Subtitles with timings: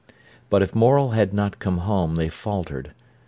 [0.49, 2.91] But if Morel had not come they faltered.